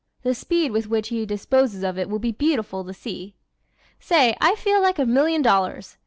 [0.23, 3.35] The speed with which he disposes of it will be beautiful to see!
[3.99, 5.97] "Say, I feel like a million dollars!"